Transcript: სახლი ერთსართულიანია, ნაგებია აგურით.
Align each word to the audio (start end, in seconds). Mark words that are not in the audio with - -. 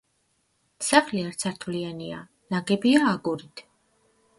სახლი 0.87 1.21
ერთსართულიანია, 1.25 2.25
ნაგებია 2.57 3.07
აგურით. 3.15 3.69